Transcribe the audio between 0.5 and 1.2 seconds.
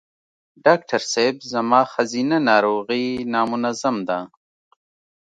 ډاکټر